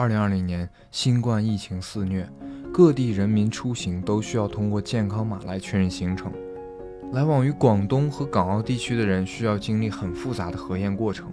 [0.00, 2.26] 二零二零年新冠疫情肆虐，
[2.72, 6.32] 各地人民出行都需要通过健康码来确认行程。
[7.12, 11.30] 来往于广东和港澳地区的人需要经历很复杂的核验过程。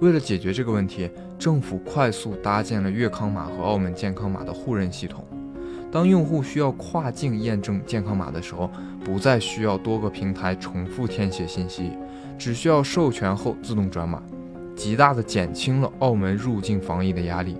[0.00, 5.26] 为了解决这个问题，政府快速搭建了粤康码和澳门健康码的互认系统。
[5.90, 8.70] 当用户需要跨境验证健康码的时候，
[9.04, 11.90] 不再需要多个平台重复填写信息，
[12.38, 14.22] 只需要授权后自动转码，
[14.76, 17.56] 极大的减轻了澳门入境防疫的压力。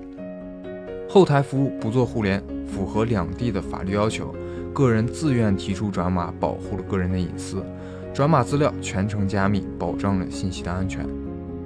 [1.14, 4.34] 后台服务不做互联，符合两地的法律要求。
[4.72, 7.64] 个人自愿提出转码，保护了个人的隐私。
[8.12, 11.06] 转码资料全程加密，保障了信息的安全。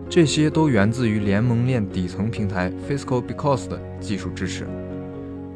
[0.07, 4.69] 这些都源自于联盟链底层平台 Fiscal Because 的技术支持。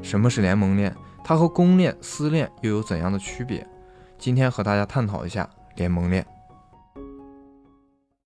[0.01, 0.97] 什么是联盟链？
[1.23, 3.69] 它和公链、私链又有怎样的区别？
[4.17, 5.47] 今天和大家探讨一下
[5.77, 6.25] 联盟链。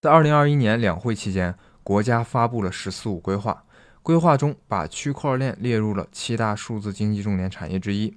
[0.01, 3.65] 在二零二一年两会期间，国家发布了“十四五”规划。
[4.07, 8.17] 规划中把区块链列入了七大数字经济重点产业之一，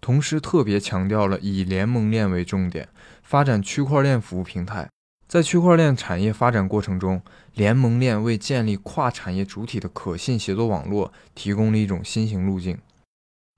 [0.00, 2.88] 同时特别强调了以联盟链为重点，
[3.22, 4.88] 发展区块链服务平台。
[5.28, 7.22] 在区块链产业发展过程中，
[7.54, 12.78] 联盟链为建立跨产业主体的可信协作网络提供了一种新型路径，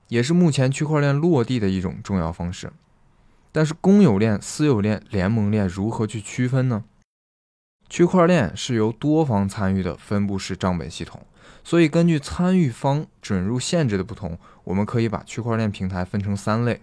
[0.08, 2.70] 也是目前区块链落地的一种重要方式。
[3.50, 6.84] 但是，公有链、私有链、联盟链如何去区分呢？
[7.88, 11.20] 区块链是由多方参与的分布式账本系统。
[11.62, 16.82] 所以，根据参与方准入限制的不同，我们可以把区块链平台分成三类。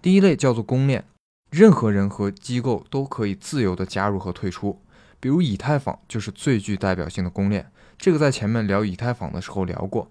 [0.00, 1.04] 第一类叫做公链，
[1.50, 4.80] 任何人和机构都可以自由的加入和退出。
[5.20, 10.10] 比如以太坊就是最具代表性的公链，这个在前面聊以太坊的时候聊过。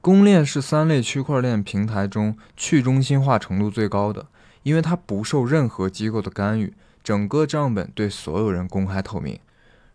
[0.00, 4.26] 公链是三类区块链平台中去中心化程度最高的，
[4.62, 9.38] 因为它不受任何机构的干预，整个账本对所有人公开透明。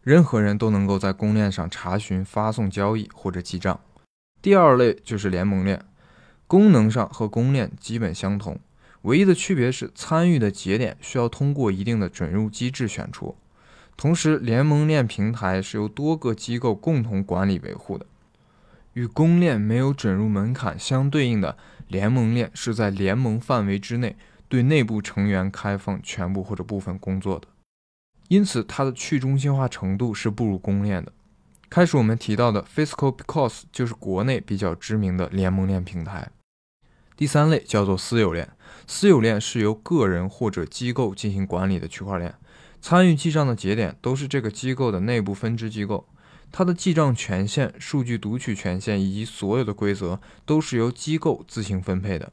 [0.04, 3.80] 任何人都能够在公链上查询、发送交易或者记账。
[4.42, 5.86] 第二类就是联盟链，
[6.48, 8.60] 功能上和公链基本相同，
[9.04, 13.36] 唯一的区别是参与的节点需要通过一定的准入机制选出。
[13.96, 18.08] 同时，联盟链平台是由多个机构共同管理维护的。
[18.94, 21.56] 与公链没有准入门槛相对应的，
[21.88, 24.18] 联盟链是在联盟范围之内
[24.50, 27.48] 对内部成员开放全部或者部分工作的。
[28.32, 31.12] 因此，它的去中心化程度是不如公链的。
[31.70, 36.32] 开始我们提到的 Fiscal Because 就是国内比较知名的联盟链平台。
[37.18, 38.48] 第三类叫做私有链，
[38.88, 42.34] 私有链是由个人或者机构进行管理的区块链，
[42.82, 46.08] 参与记账的节点都是这个机构的内部分支机构，
[46.54, 52.32] 它的记账权限、数据读取权限以及所有的规则都是由机构自行分配的。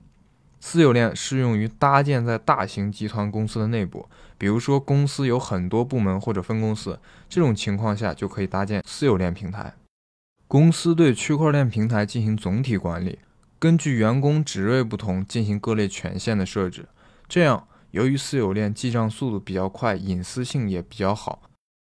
[0.60, 6.98] 私有链适用于搭建在大型集团公司的内部，比如说公司有很多部门或者分公司，
[7.28, 9.74] 这种情况下就可以搭建私有链平台。
[10.46, 13.18] 公司对区块链平台进行总体管理，
[13.58, 16.88] 根据员工职位不同进行各类权限的设置。
[17.28, 21.42] 这样，由于私有链记账速度比较快，隐私性也比较好，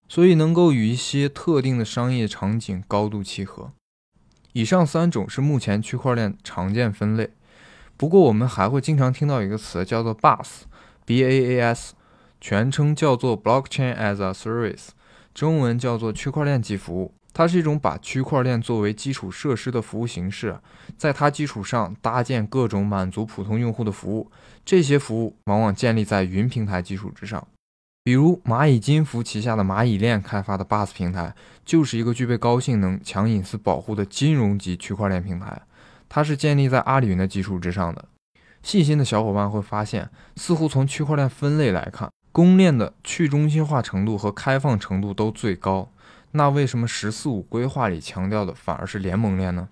[0.07, 3.71] 所以能够与一些特定的商业场景高度契合。
[4.53, 7.31] 以上三种是目前区块链常见分类。
[8.03, 11.93] 不过，我们还会经常听到一个词叫做 BAS，B-A-A-S，
[12.41, 14.89] 全称叫做 Blockchain as a Service，
[15.33, 17.13] 中文叫做区块链即服务。
[17.31, 20.59] 它是一种把区块链作为基础设施的服务形式，
[20.97, 24.29] 在它基础上搭建各种满足普通用户的服务。
[24.65, 27.47] 这些服务往往建立在云平台基础之上。
[28.03, 35.61] 比如蚂蚁金服旗下的蚂蚁链开发的 BaaS 平台，就是一个具备高性能、强隐私保护的金融级区块链平台。
[36.15, 38.05] 它是建立在阿里云的基础之上的。
[38.61, 45.89] 细心的小伙伴会发现，似乎从区块链分类来看，公链的去中心化程度和开放程度都最高。
[46.33, 49.69] 那为什么“十四五”规划里强调的反而是联盟链呢？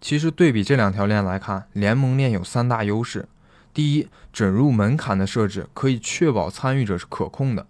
[0.00, 3.28] 其实对比这两条链来看，联盟链有三大优势：
[3.74, 7.66] 第一，准入门槛的设置可以确保参与者是可控的，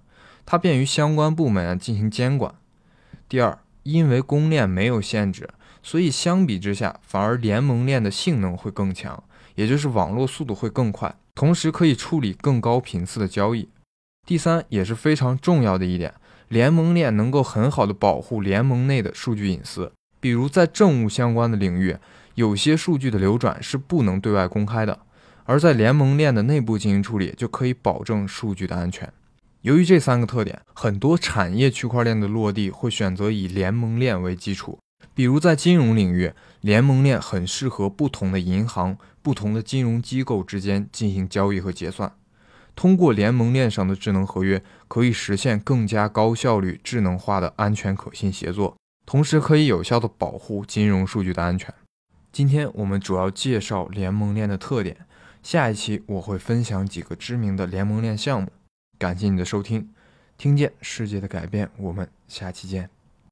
[0.47, 2.55] 它便于相关部门进行监管；
[3.29, 5.49] 第二，因为公链没有限制。
[5.83, 9.23] 所以相比之下，反而联盟链的性能会更强，
[9.57, 13.69] 也就是网络速度会更快，同时可以处理更高频次的交易。
[14.25, 16.15] 第三也是非常重要的一点，
[16.49, 19.91] 联盟链能够很好的保护联盟内的数据隐私。
[20.21, 21.97] 比如在政务相关的领域，
[22.37, 25.01] 有些数据的流转是不能对外公开的，
[25.45, 29.13] 而在联盟链的内部进行处理，就可以保证数据的安全。
[29.63, 34.81] 由于这三个特点，很多产业区块链的落地会选择以联盟链为基础。
[35.15, 42.13] 比如在金融领域，联盟链很适合不同的银行、不同的金融机构之间进行交易和结算。
[42.75, 48.77] 通过联盟链上的智能合约，可以实现更加高效率、智能化的安全可信协作，
[49.07, 51.73] 同时可以有效的保护金融数据的安全。
[52.33, 55.07] 今天我们主要介绍联盟链的特点，
[55.41, 58.49] 下一期我会分享几个知名的联盟链项目。
[59.03, 59.91] 感谢你的收听，
[60.39, 62.89] 听见世界的改变，我们下期见。